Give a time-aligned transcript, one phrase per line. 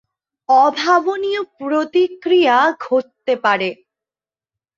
[0.49, 3.69] অভাবনীয় প্রতিক্রিয়া ঘটতে পারে।